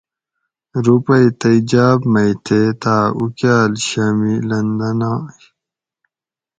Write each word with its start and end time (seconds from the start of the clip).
روپئی 0.83 1.25
تئی 1.39 1.57
جاۤب 1.69 1.99
مئی 2.13 2.31
تھیتاۤ 2.45 3.05
اُوکاۤل 3.17 3.73
شامِ 3.87 4.19
لندناۤئے 4.49 5.35